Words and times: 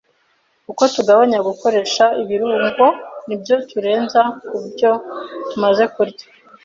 Uko 0.71 0.83
tugabanya 0.95 1.39
gukoresha 1.47 2.05
ibirungo 2.21 2.85
n’ibyo 3.27 3.55
turenza 3.69 4.21
ku 4.47 4.55
byo 4.71 4.91
tumaze 5.49 5.83
kurya, 5.95 6.25